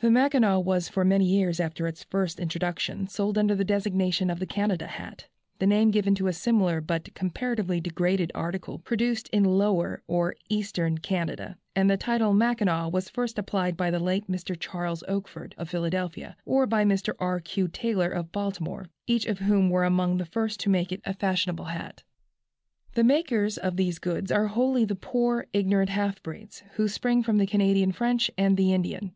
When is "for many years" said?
0.88-1.60